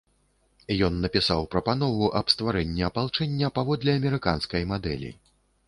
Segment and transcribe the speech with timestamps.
[0.87, 5.17] Ён напісаў прапанову аб стварэнні апалчэння паводле амерыканскай мадэлі.